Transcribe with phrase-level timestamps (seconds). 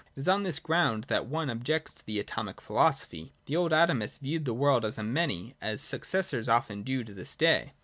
[0.15, 3.33] It is on this ground that one objects to the Atomic philo sophy.
[3.45, 7.13] The old Atomists viewed the world as a many, as their successors often do to
[7.13, 7.73] this day.